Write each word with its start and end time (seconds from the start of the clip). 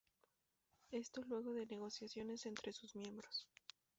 Esto, 0.89 1.21
luego 1.27 1.53
de 1.53 1.67
negociaciones 1.67 2.47
entre 2.47 2.73
sus 2.73 2.95
miembros. 2.95 3.47